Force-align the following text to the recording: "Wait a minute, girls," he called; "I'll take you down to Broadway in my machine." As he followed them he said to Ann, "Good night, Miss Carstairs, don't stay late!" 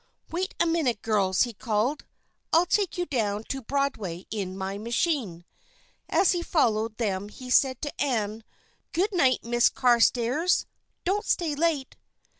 "Wait 0.31 0.55
a 0.59 0.65
minute, 0.65 1.03
girls," 1.03 1.43
he 1.43 1.53
called; 1.53 2.05
"I'll 2.51 2.65
take 2.65 2.97
you 2.97 3.05
down 3.05 3.43
to 3.49 3.61
Broadway 3.61 4.25
in 4.31 4.57
my 4.57 4.79
machine." 4.79 5.45
As 6.09 6.31
he 6.31 6.41
followed 6.41 6.97
them 6.97 7.29
he 7.29 7.51
said 7.51 7.79
to 7.83 8.01
Ann, 8.01 8.43
"Good 8.93 9.13
night, 9.13 9.43
Miss 9.43 9.69
Carstairs, 9.69 10.65
don't 11.03 11.23
stay 11.25 11.53
late!" 11.53 11.97